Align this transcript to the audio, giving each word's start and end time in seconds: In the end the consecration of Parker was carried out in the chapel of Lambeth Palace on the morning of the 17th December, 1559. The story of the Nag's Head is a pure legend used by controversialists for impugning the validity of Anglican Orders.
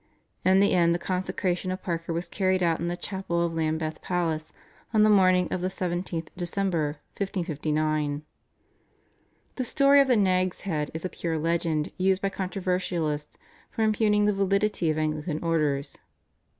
In 0.43 0.61
the 0.61 0.73
end 0.73 0.95
the 0.95 0.97
consecration 0.97 1.69
of 1.69 1.83
Parker 1.83 2.11
was 2.11 2.27
carried 2.27 2.63
out 2.63 2.79
in 2.79 2.87
the 2.87 2.97
chapel 2.97 3.45
of 3.45 3.53
Lambeth 3.53 4.01
Palace 4.01 4.51
on 4.95 5.03
the 5.03 5.11
morning 5.11 5.47
of 5.53 5.61
the 5.61 5.67
17th 5.67 6.29
December, 6.35 6.97
1559. 7.17 8.23
The 9.57 9.63
story 9.63 10.01
of 10.01 10.07
the 10.07 10.17
Nag's 10.17 10.61
Head 10.61 10.89
is 10.95 11.05
a 11.05 11.09
pure 11.09 11.37
legend 11.37 11.91
used 11.99 12.19
by 12.23 12.29
controversialists 12.31 13.37
for 13.69 13.83
impugning 13.83 14.25
the 14.25 14.33
validity 14.33 14.89
of 14.89 14.97
Anglican 14.97 15.43
Orders. 15.43 15.99